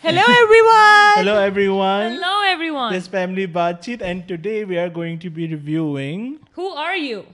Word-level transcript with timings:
Hello 0.00 0.22
everyone. 0.22 1.14
Hello 1.18 1.38
everyone. 1.38 2.12
Hello 2.12 2.42
everyone. 2.46 2.92
This 2.92 3.06
family 3.06 3.46
Batchit 3.46 4.00
and 4.02 4.26
today 4.28 4.64
we 4.64 4.78
are 4.78 4.88
going 4.88 5.18
to 5.20 5.30
be 5.30 5.46
reviewing. 5.48 6.38
Who 6.52 6.68
are 6.70 6.96
you? 6.96 7.24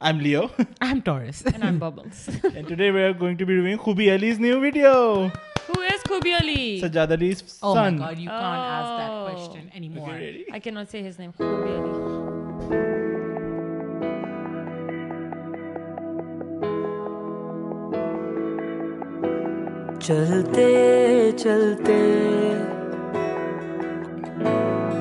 I'm 0.00 0.18
Leo 0.18 0.50
I'm 0.80 1.00
Taurus. 1.02 1.42
And 1.42 1.62
I'm 1.64 1.78
Bubbles. 1.78 2.28
and 2.56 2.66
today 2.66 2.90
we 2.90 3.02
are 3.02 3.12
going 3.12 3.36
to 3.38 3.46
be 3.46 3.54
reviewing 3.54 3.78
Khubi 3.78 4.12
Ali's 4.12 4.38
new 4.38 4.60
video. 4.60 5.30
Who 5.68 5.80
is 5.82 6.02
Kubi 6.02 6.34
Ali? 6.34 6.80
Sajjad 6.82 7.10
Ali's 7.12 7.58
Oh 7.62 7.74
my 7.74 7.84
son. 7.88 7.98
god, 7.98 8.18
you 8.18 8.28
can't 8.28 8.66
ask 8.78 8.90
that 8.98 9.10
Oh. 9.10 9.28
question 9.30 9.70
anymore. 9.74 10.08
Okay, 10.08 10.24
ready? 10.26 10.46
I 10.52 10.58
cannot 10.60 10.90
say 10.90 11.02
his 11.02 11.18
name. 11.18 11.32
Kubi 11.32 11.70
Ali. 11.78 13.21
چلتے 20.02 21.30
چلتے 21.36 21.98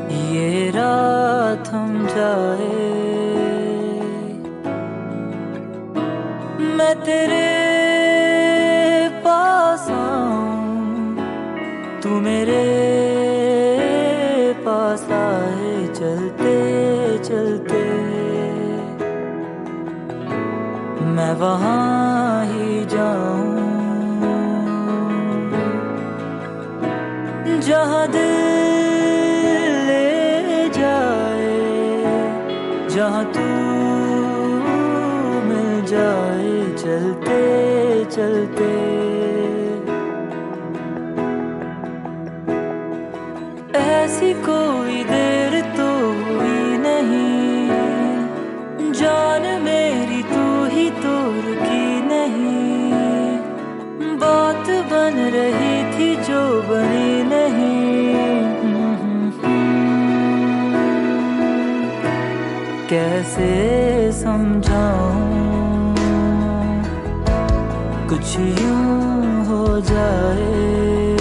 یہ 0.09 0.71
رات 0.71 1.66
تھم 1.66 2.05
جائے۔ 2.16 3.08
میں 6.59 6.94
تیرے 7.03 7.48
پاس 9.23 9.89
آؤں، 9.89 11.16
تو 12.02 12.09
میرے 12.09 12.67
پاس 14.63 15.11
آئے۔ 15.11 15.88
چلتے 15.94 17.17
چلتے 17.23 17.83
میں 21.02 21.33
وہاں 21.39 22.45
ہی 22.45 22.80
جہاں 27.81 28.08
دل 28.13 29.71
لے 29.85 30.67
جائے 30.73 32.03
جہاں 32.89 33.23
تو 33.33 33.45
مل 35.47 35.80
جائے 35.88 36.61
چلتے 36.78 37.39
چلتے۔ 38.09 38.70
ایسی 43.73 44.33
کوئی 44.45 44.80
کیسے 63.42 64.09
سمجھاؤں۔ 64.14 65.95
کچھ 68.09 68.39
یوں 68.39 69.45
ہو 69.45 69.80
جائے۔ 69.80 71.17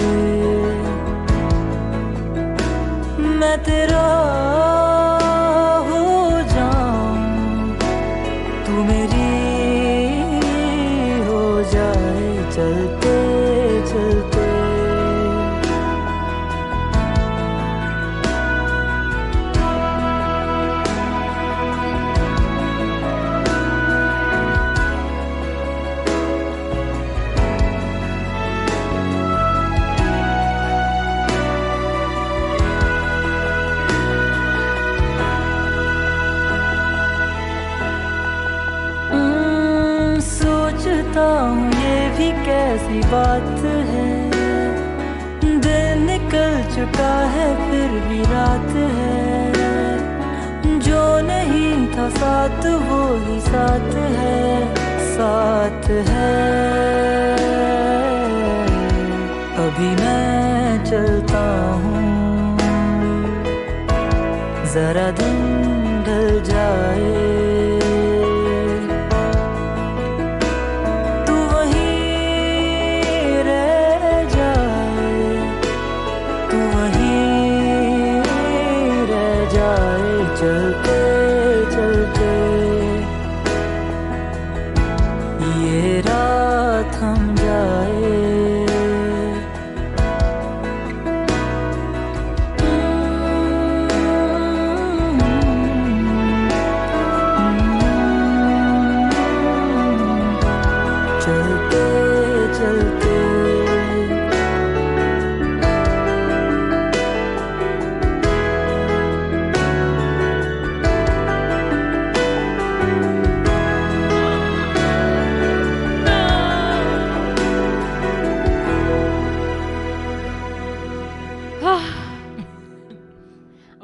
میں 3.17 3.57
تیرا 3.65 4.09
ہو 5.89 6.39
جاؤں۔ 6.53 7.73
تو 8.65 8.71
میری 8.71 10.21
ہو 11.27 11.61
جائے۔ 11.71 12.37
چلتے 12.51 13.15
چلتے 13.85 14.50
کیسی 42.91 43.01
بات 43.09 43.65
ہے۔ 43.65 44.29
دن 45.43 45.93
نکل 45.95 46.61
چکا 46.75 47.27
ہے، 47.35 47.53
پھر 47.69 47.99
بھی 48.07 48.23
رات 48.31 48.75
ہے۔ 48.75 49.57
جو 50.79 51.19
نہیں 51.19 51.93
تھا 51.93 52.07
ساتھ 52.19 52.65
وہی 52.65 53.39
ساتھ 53.51 53.95
ہے۔ 53.95 54.73
ساتھ 55.17 55.91
ہے۔ 55.91 57.35
ابھی 59.57 59.95
میں 59.99 60.77
چلتا 60.85 61.71
ہوں۔ 61.83 62.57
ذرا 64.65 65.09
دن 65.19 65.61
ڈھل 66.05 66.39
جائے۔ 66.43 67.40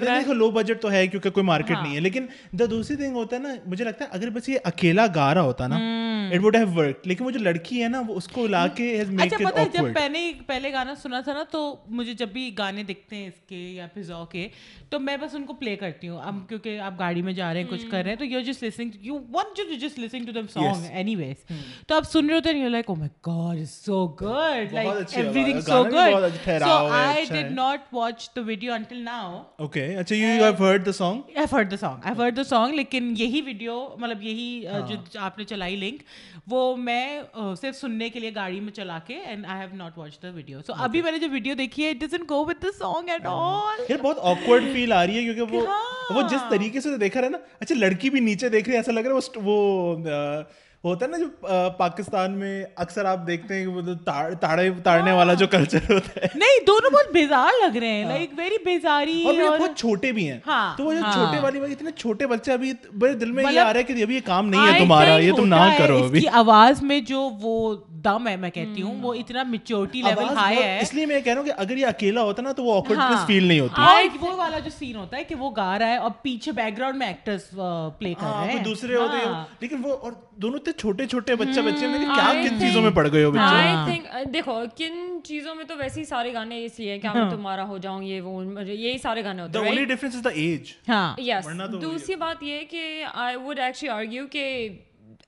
ویڈیو 0.00 0.28
ہی 0.28 0.34
لو 0.34 0.50
بجٹ 0.50 0.82
تو 0.82 0.90
ہے 0.92 1.06
کیونکہ 1.06 1.30
کوئی 1.30 1.44
مارکیٹ 1.44 1.76
نہیں 1.82 1.94
ہے۔ 1.94 2.00
لیکن 2.00 2.26
دا 2.52 2.64
دوسری 2.70 2.96
تھنگ 2.96 3.14
ہوتا 3.14 3.36
ہے 3.36 3.40
نا 3.40 3.54
مجھے 3.66 3.84
لگتا 3.84 4.04
ہے 4.04 4.10
اگر 4.12 4.30
بس 4.30 4.48
یہ 4.48 4.58
اکیلا 4.64 5.06
گا 5.14 5.34
رہا 5.34 5.42
ہوتا 5.42 5.66
نا 5.66 5.76
اٹ 6.32 6.44
وڈ 6.44 6.56
ہیو 6.56 6.68
ورک 6.74 7.06
لیکن 7.06 7.24
وہ 7.24 7.30
جو 7.30 7.38
لڑکی 7.38 7.82
ہے 7.82 7.88
نا 7.88 8.02
اس 8.08 8.28
کو 8.28 8.46
لا 8.46 8.66
کے 8.66 8.90
اچھا 9.00 9.12
پتہ 9.12 9.34
ہے 9.34 9.44
مطلب 9.44 9.74
جب 9.74 9.94
پہلے 9.94 10.32
پہلے 10.46 10.72
گانا 10.72 10.94
سنا 10.94 11.20
تھا 11.20 11.32
نا 11.32 11.42
تو 11.50 11.60
مجھے 11.88 12.12
جب 12.14 12.28
بھی 12.28 12.50
گانے 12.58 12.82
دکھتے 12.82 13.16
ہیں 13.16 13.26
اس 13.26 13.40
کے 13.48 13.56
یا 13.56 13.86
پھر 13.94 14.02
زو 14.02 14.24
کے 14.24 14.48
تو 14.90 14.98
میں 15.00 15.16
بس 15.16 15.34
ان 15.34 15.44
کو 15.44 15.52
پلے 15.52 15.76
کرتی 15.76 16.08
ہوں۔ 16.08 16.20
اب 16.22 16.34
کیونکہ 16.48 16.78
آپ 16.80 16.98
گاڑی 16.98 17.22
میں 17.22 17.32
جا 17.32 17.52
رہے 17.54 17.62
ہیں 17.62 17.68
کچھ 17.70 17.80
hmm. 17.80 17.90
کر 17.90 18.02
رہے 18.02 18.10
ہیں 18.10 18.16
تو 18.16 18.24
you 18.24 18.40
just 18.40 18.62
listening 18.62 18.90
you 19.00 19.18
want 19.30 19.58
you 19.58 19.78
just 19.78 19.98
listening 19.98 20.26
to 20.26 20.32
dumb 20.32 20.46
song 20.52 20.84
anyways 21.16 21.52
تو 21.86 21.94
آپ 21.94 22.10
سن 22.10 22.26
رہے 22.26 22.34
ہوتے 22.34 22.50
ہیں 22.50 22.62
you 22.62 22.68
like 22.68 22.90
oh 22.90 22.94
my 22.94 23.10
God 23.26 23.60
is 23.60 23.70
so 23.84 24.06
good 24.20 24.72
like 24.72 25.16
everything 25.44 25.60
so 25.60 25.82
good 25.84 26.36
so 26.60 26.86
I 26.92 27.24
did 27.24 27.50
not 27.52 27.92
watch 27.92 28.28
the 28.36 28.40
video 28.40 28.72
until 28.72 29.02
now 29.04 29.42
okay 29.56 29.86
اچھا 29.96 30.16
you 30.16 30.28
have 30.44 30.52
heard 30.58 30.86
the 30.86 30.92
song 30.92 31.20
I 31.26 31.36
have 31.38 31.56
heard 31.56 31.70
the 31.70 31.76
song 31.76 32.00
I 32.04 32.14
have 32.14 32.22
heard 32.22 32.36
the 32.36 32.44
song 32.44 32.74
لیکن 32.74 33.12
یہی 33.18 33.40
video 33.40 33.78
مطلب 33.98 34.22
یہی 34.22 34.64
جو 34.88 34.96
آپ 35.20 35.38
نے 35.38 35.44
چلائی 35.44 35.76
link 35.76 36.02
وہ 36.46 36.76
میں 36.76 37.20
صرف 37.60 37.76
سننے 37.76 38.08
کے 38.08 38.20
لیے 38.20 38.34
گاڑی 38.34 38.60
میں 38.60 38.72
چلا 38.72 38.98
کے 39.06 39.14
and 39.16 39.46
I 39.46 39.60
have 39.60 39.76
not 39.76 39.98
watch 39.98 40.20
the 40.22 40.30
video 40.34 40.60
so 40.66 40.72
ابھی 40.78 41.02
میں 41.02 41.12
نے 41.12 41.18
جو 41.18 41.28
ویڈیو 41.32 41.54
دیکھی 41.54 41.84
ہے 41.84 41.90
it 41.90 42.00
doesn't 42.00 42.30
go 42.30 42.44
with 42.44 42.62
the 42.62 42.72
song 42.78 43.08
at 43.08 43.26
all 43.26 43.84
یار 43.88 44.02
بہت 44.02 44.18
آکورڈ 44.22 44.72
فیل 44.72 44.92
آ 44.92 45.04
رہی 45.06 45.18
ہے 45.18 45.22
کیونکہ 45.24 45.56
وہ 45.56 45.66
وہ 46.10 46.22
جس 46.22 46.32
ہاں. 46.32 46.50
طریقے 46.50 46.80
سے 46.80 46.96
دیکھا 46.96 47.20
رہا 47.20 47.26
ہے 47.26 47.32
نا 47.32 47.38
اچھا 47.60 47.74
لڑکی 47.74 48.10
بھی 48.10 48.20
نیچے 48.20 48.48
دیکھ 48.48 48.68
رہی 48.68 48.72
ہے 48.72 48.78
ایسا 48.78 48.92
لگ 48.92 49.00
رہا 49.00 49.16
ہے 49.16 49.40
وہ 49.44 49.96
ہوتا 50.84 51.06
ہے 51.06 51.10
نا 51.10 51.18
جو 51.18 51.26
پاکستان 51.76 52.32
میں 52.32 52.64
اکثر 52.76 53.04
آپ 53.04 53.26
دیکھتے 53.26 53.54
ہیں 53.54 53.66
تاڑنے 54.84 55.12
والا 55.12 55.34
جو 55.34 55.46
کلچر 55.46 55.78
ہوتا 55.90 56.20
ہے۔ 56.20 56.26
نہیں 56.34 56.66
دونوں 56.66 56.90
بہت 56.90 57.12
بیزار 57.12 57.48
لگ 57.62 57.76
رہے 57.76 57.88
ہیں 57.88 58.04
ہاں۔ 58.04 58.10
لائک 58.10 58.30
ویری 58.36 58.56
بیزاری 58.64 59.22
اور 59.24 59.58
بہت 59.58 59.76
چھوٹے 59.76 60.12
بھی 60.12 60.30
ہیں۔ 60.30 60.38
ہاں، 60.46 60.76
تو 60.76 60.84
وہ 60.84 60.92
جو 60.92 61.00
ہاں۔ 61.00 61.12
چھوٹے 61.12 61.40
والی 61.40 61.72
اتنے 61.72 61.90
چھوٹے 61.90 62.26
بچے 62.26 62.52
ابھی 62.52 62.72
بڑے 62.98 63.12
دل 63.14 63.30
میں 63.30 63.42
یہ 63.44 63.48
مطلب 63.48 63.66
آ 63.66 63.72
رہا 63.72 63.78
ہے 63.78 63.84
کہ 63.84 64.02
ابھی 64.02 64.14
یہ 64.14 64.20
کام 64.24 64.48
نہیں 64.48 64.72
ہے 64.72 64.78
تمہارا 64.78 65.16
یہ 65.16 65.32
تم 65.32 65.46
نہ 65.46 65.68
کرو 65.78 65.96
ابھی۔ 66.04 66.28
آواز 66.32 66.82
میں 66.82 67.00
جو 67.00 67.28
وہ 67.42 67.74
دم 68.06 68.28
ہے 68.28 68.36
میں 68.36 68.50
کہتی 68.50 68.82
ہوں 68.82 69.02
وہ 69.02 69.12
hmm. 69.12 69.22
اتنا 69.22 69.42
میچورٹی 69.42 70.02
لیول 70.02 70.36
ہائی 70.36 70.56
ہے۔ 70.56 70.78
اس 70.82 70.94
لیے 70.94 71.06
میں 71.06 71.20
کہہ 71.20 71.32
رہا 71.32 71.40
ہوں 71.40 71.46
کہ 71.46 71.52
اگر 71.56 71.76
یہ 71.76 71.86
اکیلا 71.86 72.22
ہوتا 72.22 72.42
نا 72.42 72.52
تو 72.52 72.64
وہ 72.64 72.76
آکورڈنس 72.76 73.16
ہاں۔ 73.16 73.26
فیل 73.26 73.44
نہیں 73.44 73.60
ہوتی۔ 73.60 74.18
وہ 74.20 74.34
والا 74.36 74.58
جو 74.58 74.70
سین 74.78 74.96
ہوتا 74.96 75.16
ہے 75.16 75.24
کہ 75.24 75.34
وہ 75.34 75.50
گا 75.56 75.78
رہا 75.78 75.88
ہے 75.88 75.96
اور 75.96 76.10
پیچھے 76.22 76.52
بیک 76.52 76.76
گراؤنڈ 76.78 76.98
میں 76.98 77.06
ایکٹرز 77.06 77.42
پلے 77.98 78.08
uh, 78.08 78.20
کر 78.20 78.26
ہاں، 78.26 78.46
رہے 78.46 78.52
ہیں۔ 78.52 78.64
دوسرے 78.64 78.96
ہوتے 78.96 79.16
ہیں۔ 79.16 79.32
ہاں۔ 79.32 79.44
لیکن 79.60 79.76
وہ 79.82 79.96
اور 79.96 80.12
دونوں 80.36 80.58
اتنے 80.58 80.72
چھوٹے 80.72 81.06
چھوٹے 81.06 81.34
بچے 81.34 81.60
hmm. 81.60 81.72
بچے 81.72 81.86
میں 81.86 81.98
کیا 81.98 82.32
کن 82.42 82.60
چیزوں 82.60 82.82
میں 82.82 82.90
پڑ 82.90 83.08
گئے 83.12 83.24
ہو 83.24 83.30
بچے؟ 83.30 84.24
دیکھو 84.32 84.62
کن 84.76 85.18
چیزوں 85.24 85.54
میں 85.54 85.64
تو 85.64 85.76
ویسے 85.76 86.00
ہی 86.00 86.04
سارے 86.04 86.32
گانے 86.32 86.64
اس 86.64 86.78
لیے 86.78 86.98
کہ 86.98 87.08
میں 87.14 87.30
تمہارا 87.30 87.64
ہو 87.68 87.78
جاؤں 87.78 88.02
یہ 88.02 88.20
وہ 88.20 88.44
یہی 88.66 88.98
سارے 88.98 89.24
گانے 89.24 89.42
ہوتے 89.42 89.58
ہیں 89.58 89.66
only 89.66 89.84
difference 89.84 90.16
is 90.16 90.22
the 90.22 90.36
age 90.36 90.72
ہاں۔ 90.88 91.20
یس 91.20 91.48
دوسری 91.82 92.14
بات 92.14 92.42
یہ 92.42 92.60
کہ 92.70 93.04
آئی 93.14 93.36
would 93.36 93.58
ایکچولی 93.58 93.92
argue 93.92 94.26
کہ 94.30 94.68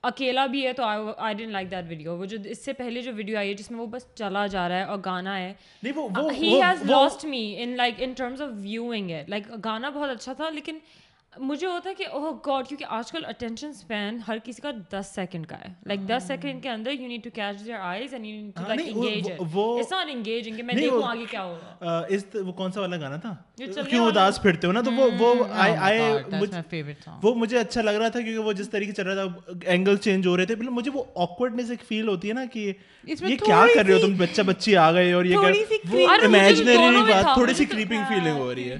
اکیلا 0.02 0.44
بھی 0.46 0.66
ہے 0.66 0.72
تو 0.72 0.82
I 1.16 1.34
didn't 1.34 1.50
like 1.50 1.70
that 1.70 1.84
video 1.88 2.16
وہ 2.16 2.24
جو 2.24 2.36
اس 2.44 2.64
سے 2.64 2.72
پہلے 2.72 3.00
جو 3.02 3.12
ویڈیو 3.16 3.38
آئی 3.38 3.48
ہے 3.48 3.54
جس 3.54 3.70
میں 3.70 3.80
وہ 3.80 3.86
بس 3.86 4.06
چلا 4.14 4.46
جا 4.46 4.68
رہا 4.68 4.76
ہے 4.76 4.82
اور 4.82 4.98
گانا 5.04 5.38
ہے. 5.38 5.52
He 5.84 6.62
has 6.62 6.90
lost 6.90 7.24
me 7.24 7.54
in 7.58 7.76
like 7.76 7.94
in 7.98 8.12
terms 8.12 8.42
of 8.42 8.48
viewing 8.56 9.10
ہے 9.10 9.24
لائک 9.28 9.48
گانا 9.64 9.90
بہت 9.90 10.10
اچھا 10.10 10.32
تھا 10.32 10.50
لیکن 10.50 10.78
مجھے 11.40 11.67
ہوتا 11.67 11.90
ہے 11.90 11.94
کہ 11.94 12.06
اوہ 12.06 12.31
گاڈ 12.46 12.67
کیونکہ 12.69 12.85
آج 12.88 13.11
کل 13.12 13.25
اٹینشن 13.25 13.69
اسپین 13.69 14.19
ہر 14.29 14.38
کسی 14.44 14.62
کا 14.62 14.70
دس 14.93 15.11
سیکنڈ 15.14 15.46
کا 15.46 15.56
ہے. 15.58 15.73
Like 15.87 16.00
this 16.06 16.12
hmm. 16.12 16.26
سیکنڈ 16.26 16.62
کے 16.62 16.69
اندر 16.69 16.90
you 16.90 17.08
need 17.08 17.25
to 17.25 17.31
catch 17.35 17.64
their 17.64 17.79
eyes 17.81 18.14
and 18.14 18.26
you 18.26 18.35
need 18.35 18.55
to 18.56 18.62
like 18.69 18.81
engage 18.87 19.31
it's 19.31 19.93
not 19.93 20.08
engaging 20.11 20.56
کہ 20.56 20.62
میں 20.62 20.75
دیکھوں 20.75 21.02
آگے 21.02 21.25
کیا 21.31 21.44
ہوگا۔ 21.44 22.02
اس 22.08 22.25
وہ 22.35 22.52
کون 22.52 22.73
سا 22.73 22.81
والا 22.81 22.96
گانا 22.96 23.17
تھا؟ 23.17 23.35
کیوں 23.88 24.06
اداس 24.06 24.40
پھرتے 24.43 24.67
ہو 24.67 24.73
نا؟ 24.73 24.81
تو 24.81 24.93
وہ 24.93 25.08
hmm. 25.11 25.20
وہ 25.20 25.35
oh 25.35 25.50
آئی 25.52 25.75
آئی 25.76 26.00
وہ 27.23 27.35
مجھے 27.35 27.58
اچھا 27.58 27.82
لگ 27.82 27.90
رہا 27.90 28.08
تھا 28.08 28.20
کیونکہ 28.20 28.38
وہ 28.38 28.52
جس 28.52 28.70
طریقے 28.70 28.93
چل 28.93 29.06
رہا 29.06 29.25
تھا 29.25 29.52
اینگل 29.64 29.96
چینج 29.96 30.26
ہو 30.26 30.37
رہے 30.37 30.46
تھے 30.46 30.55
بلکہ 30.56 30.70
مجھے 30.70 30.90
وہ 30.94 31.05
آکورڈنیس 31.14 31.70
ایک 31.70 31.82
فیل 31.88 32.08
ہوتی 32.08 32.29
ہے 32.29 32.35
نا 32.35 32.44
کہ 32.52 32.73
یہ 33.05 33.37
کیا 33.37 33.64
کر 33.75 33.85
رہے 33.85 33.94
ہو 33.94 33.99
تم؟ 33.99 34.14
بچہ 34.19 34.43
بچی 34.43 34.76
آ 34.76 34.90
گئے 34.93 35.12
اور 35.12 35.25
یہ 35.25 35.37
امیجنری 36.25 37.02
بات 37.12 37.25
تھوڑی 37.35 37.55
سی 37.55 37.64
کریپنگ 37.64 38.02
فیلنگ 38.08 38.38
ہو 38.38 38.55
رہی 38.55 38.70
ہے۔ 38.70 38.76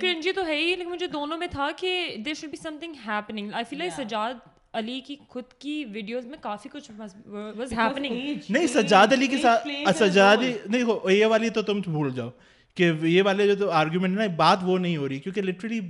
کرنجی 0.00 0.32
تو 0.32 0.46
ہے 0.46 0.56
ہی 0.56 0.74
لیکن 0.76 0.90
مجھے 0.90 1.06
دونوں 1.06 1.38
میں 1.38 1.46
تھا۔ 1.46 1.65
کہ 1.76 2.16
there 2.24 2.34
should 2.34 2.50
be 2.50 2.56
something 2.80 2.92
happening 3.06 3.52
I 3.52 3.64
feel 3.64 3.90
Sajjad 3.96 4.34
Ali 4.72 5.00
کی 5.00 5.16
خود 5.28 5.44
کی 5.58 5.84
ویڈیوز 5.84 6.26
میں 6.26 6.38
کافی 6.42 6.68
کچھ 6.68 6.90
واز 6.96 7.72
ہیپننگ 7.72 8.38
نہیں 8.48 8.66
سجاد 8.66 9.12
علی 9.12 9.26
کے 9.26 9.36
ساتھ 9.38 9.68
سجاد 9.96 10.36
نہیں 10.66 11.10
یہ 11.10 11.26
والی 11.26 11.48
تو 11.48 11.62
تم 11.62 11.80
بھول 11.80 12.10
جاؤ 12.10 12.30
کہ 12.74 12.92
یہ 13.02 13.22
والے 13.22 13.54
جو 13.54 13.70
آرگیومنٹ 13.70 14.18
نا 14.18 14.26
بات 14.36 14.58
وہ 14.62 14.78
نہیں 14.78 14.96
ہو 14.96 15.08
رہی 15.08 15.18
کیونکہ 15.18 15.42
لٹرلی 15.42 15.80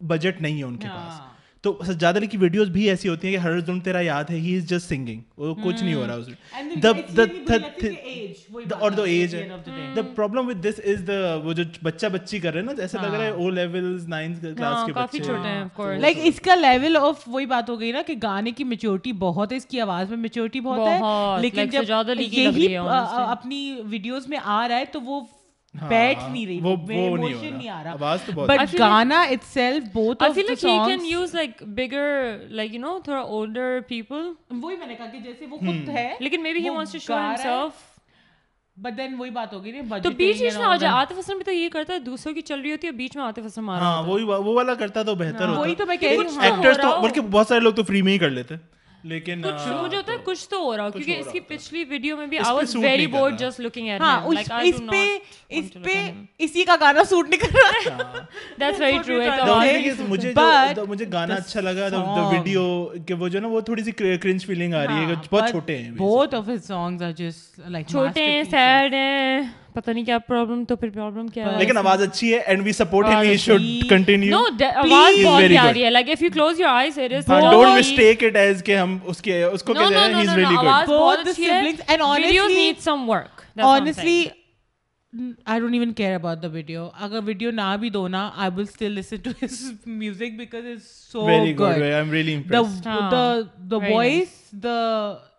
بجٹ 0.00 0.40
نہیں 0.40 0.58
ہے 0.58 0.64
ان 0.64 0.76
کے 0.76 0.88
پاس۔ 0.88 1.20
تو 1.66 1.78
سجاد 1.86 2.14
علی 2.14 2.26
کی 2.26 2.36
ویڈیوز 2.36 2.68
بھی 2.68 2.88
ایسی 2.88 3.08
ہوتی 3.08 3.26
ہیں 3.26 3.34
کہ 3.34 3.40
ہر 3.40 3.60
دن 3.60 3.80
تیرا 3.80 4.00
یاد 4.00 4.24
ہے 4.30 4.36
ہی 4.36 4.56
از 4.56 4.68
جسٹ 4.68 4.88
سنگنگ 4.88 5.20
وہ 5.36 5.54
کچھ 5.54 5.82
نہیں 5.84 5.94
ہو 5.94 6.06
رہا 6.06 6.14
اس 6.14 6.28
میں۔ 6.28 6.36
اور 8.80 8.90
دا 8.90 9.02
ایج 9.02 9.34
ہے 9.34 9.48
دا 9.96 10.02
پرابلم 10.14 10.48
وتھ 10.48 10.56
دس 10.56 10.80
از 10.84 11.06
دا 11.08 11.34
وہ 11.44 11.52
جو 11.52 11.62
بچہ 11.82 12.06
بچی 12.06 12.38
کر 12.38 12.52
رہے 12.52 12.60
ہیں 12.60 12.66
نا 12.66 12.82
ایسا 12.82 13.02
لگ 13.02 13.14
رہا 13.14 13.24
ہے 13.24 13.30
او 13.30 13.50
لیولز 13.50 14.08
نائنز 14.08 14.40
کلاس 14.40 14.86
کے 14.86 14.92
بچے۔ 14.92 15.18
چھوٹے 15.18 15.48
ہیں 15.48 15.62
آف 15.62 15.68
کورس 15.74 16.00
لائک 16.00 16.18
اس 16.22 16.40
کا 16.40 16.54
لیول 16.54 16.96
آف 16.96 17.22
وہی 17.26 17.46
بات 17.46 17.70
ہو 17.70 17.80
گئی 17.80 17.92
نا 17.92 18.02
کہ 18.06 18.14
گانے 18.22 18.50
کی 18.50 18.64
میچورٹی 18.64 19.12
بہت 19.12 19.52
ہے 19.52 19.56
اس 19.56 19.66
کی 19.66 19.80
آواز 19.80 20.10
میں 20.10 20.18
میچورٹی 20.18 20.60
بہت 20.60 20.80
ہے۔ 20.80 20.98
لیکن 21.40 21.68
جب 21.68 21.82
یہی 22.20 22.76
اپنی 22.76 23.76
ویڈیوز 23.84 24.28
میں 24.28 24.38
آ 24.44 24.68
رہا 24.68 24.78
ہے 24.78 24.84
تو 24.84 25.00
وہ 25.00 25.20
ہاں. 25.80 25.88
بیٹھ 25.88 26.30
نہیں 26.30 26.46
رہی 26.46 26.60
وہ 26.62 26.76
ایموشن 26.88 27.56
نہیں 27.56 27.68
آ 27.68 27.84
رہا۔ 27.84 28.16
بٹ 28.34 28.78
گانا 28.78 29.24
تھوڑا 33.04 33.22
وہی 34.50 34.76
میں 34.76 34.86
نے 34.86 34.94
کہا 34.94 35.06
کہ 35.06 35.18
جیسے 35.18 35.46
وہ 35.46 35.56
خود 35.56 35.68
hmm. 35.68 35.88
ہے 35.88 36.14
لیکن 36.20 36.46
بٹ 38.76 38.98
دین 38.98 39.14
وہی 39.18 39.30
بات 39.30 39.52
ہوگی 39.52 39.70
نا 39.70 39.98
تو 39.98 40.10
بیچ 40.10 40.42
بیچ 40.42 40.56
میں 40.56 40.66
اسلم 41.18 41.36
بھی 41.36 41.44
تو 41.44 41.52
یہ 41.52 41.68
کرتا 41.68 41.92
ہے 41.92 41.98
دوسروں 41.98 42.34
کی 42.34 42.40
چل 42.40 42.60
رہی 42.60 42.70
ہوتی 42.70 42.86
ہے 42.86 42.92
بیچ 42.92 43.16
میں 43.16 43.24
عاطف 43.24 43.42
اسلم 43.44 43.70
ہاں، 43.70 44.02
وہ 44.02 44.18
والا 44.28 44.74
کرتا 44.74 45.02
تو 45.02 45.14
بہتر 45.14 45.42
ہاں، 45.42 45.48
ہوتا۔ 45.48 45.60
وہی 45.60 45.74
تو 45.74 45.86
میں 45.86 45.96
کہہ 45.96 46.08
رہی 46.08 46.16
ہوں۔ 46.16 47.02
بلکہ 47.02 47.20
بہت 47.20 47.46
سارے 47.46 47.60
لوگ 47.60 47.72
تو 47.72 47.82
فری 47.82 48.02
میں 48.02 48.12
ہی 48.12 48.18
کر 48.18 48.30
لیتے۔ 48.30 48.54
ہیں 48.54 48.75
لیکن 49.06 49.42
شروع 49.58 49.86
جو 49.88 49.96
ہوتا 49.96 50.12
ہے 50.12 50.16
کچھ 50.24 50.48
تو 50.48 50.58
ہو 50.58 50.76
رہا 50.76 50.88
کیونکہ 50.90 51.18
اس 51.18 51.26
کی 51.32 51.40
پچھلی 51.48 51.84
ویڈیو 51.88 52.16
میں 52.16 52.26
بھی 52.26 52.38
I 52.38 52.54
was 52.54 52.74
very 52.76 53.06
bored 53.08 53.38
just 53.38 53.60
looking 53.60 53.88
at 53.88 54.00
ہاں 54.00 54.20
اس 54.22 54.48
پہ 54.90 55.02
اس 55.50 55.72
پہ 55.84 55.94
اسی 56.40 56.64
کا 56.64 56.76
گانا 56.80 57.04
سوٹ 57.04 57.28
نہیں 57.28 57.40
کر 57.40 57.54
رہا۔ 57.86 58.20
دیٹس 58.60 58.80
ویری 58.80 58.98
ٹرو 58.98 59.20
ہے 59.20 59.92
مجھے 60.08 60.32
مجھے 60.88 61.04
گانا 61.12 61.34
اچھا 61.34 61.60
لگا 61.60 61.88
دا 61.88 62.00
ویڈیو 62.28 62.64
کہ 63.06 63.14
وہ 63.14 63.28
جو 63.28 63.40
نا 63.40 63.48
وہ 63.48 63.60
تھوڑی 63.62 63.82
سی 63.82 63.92
کرنج 63.92 64.46
فیلنگ 64.46 64.74
آ 64.74 64.84
رہی 64.84 64.94
ہے 64.96 65.04
ہاں، 65.06 65.22
بہت 65.30 65.50
چھوٹے 65.50 65.78
ہیں۔ 65.78 65.90
بہت 65.98 66.34
of 66.34 66.48
his 66.48 66.66
songs 66.66 67.02
are 67.02 67.12
just 67.16 67.60
like 67.68 67.86
چھوٹے 67.88 68.24
ہیں 68.24 68.42
سیڈ 68.44 68.94
ہیں۔ 68.94 69.40
پتہ 69.76 69.90
نہیں 69.90 70.04
کیا 70.04 70.18
پرابلم 70.28 70.64
تو 70.64 70.76
پھر 70.76 70.90
پرابلم 70.90 71.26
کیا 71.28 71.44
ہے؟ 71.44 71.58
لیکن 71.58 71.76
آواز 71.76 72.02
اچھی 72.02 72.32
ہے 72.34 72.38
اینڈ 72.38 72.62
وی 72.64 72.72
سپورٹ 72.72 73.06
ہم 73.06 73.18
وی 73.20 73.36
شوڈ 73.36 73.62
کنٹینیو 73.90 74.30
نو 74.30 74.42
آواز 74.64 75.24
بہت 75.24 75.48
پیاری 75.48 75.84
ہے۔ 75.84 75.90
Like 75.90 76.08
if 76.10 76.22
you 76.22 76.30
close 76.34 76.60
your 76.60 76.68
eyes 76.68 76.98
it 76.98 77.12
is 77.12 77.26
don't 77.26 77.78
mistake 77.78 78.24
it 78.24 78.36
as 78.36 78.62
کہ 78.64 78.76
ہم 78.76 78.98
اس 79.04 79.22
کے 79.22 79.42
اس 79.42 79.62
کو 79.62 79.74
کہہ 79.74 79.90
رہے 79.90 79.98
ہیں 79.98 80.14
ہی 80.14 80.20
از 80.20 80.34
ریلی 80.36 80.56
گڈ 80.56 80.88
بہت 80.88 81.28
اچھی 81.28 81.44
ہے۔ 81.44 81.60
And 81.60 82.02
videos 82.02 82.56
need 82.56 82.82
some 82.84 83.08
work 83.10 83.60
honestly 83.64 84.24
I 85.44 85.60
don't 85.60 85.74
even 85.74 85.92
care 85.92 86.14
about 86.14 86.42
the 86.42 86.48
video 86.52 86.88
اگر 87.00 87.20
ویڈیو 87.24 87.50
نہ 87.50 87.76
بھی 87.80 87.90
دو 87.90 88.06
نا 88.08 88.28
I 88.36 88.50
will 88.56 88.64
still 88.68 88.92
listen 88.92 89.16
to 89.24 89.30
his 89.42 89.60
music 89.86 90.36
because 90.38 90.64
it's 90.66 90.90
so 91.12 91.26
good 91.58 92.54
the 93.70 93.76
voice 93.76 94.28
the 94.52 94.76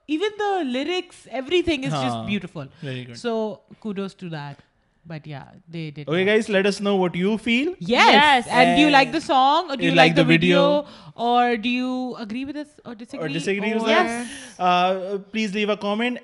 even 0.09 0.29
the 0.39 0.61
lyrics 0.61 1.27
everything 1.61 1.83
is 1.85 1.91
just 1.91 2.25
beautiful 2.27 3.13
so 3.13 3.55
kudos 3.79 4.15
to 4.15 4.27
that 4.27 4.61
that 5.05 5.27
یا 5.27 5.43
please 15.31 15.53
دیو 15.53 15.71
ارمنٹ 15.71 16.17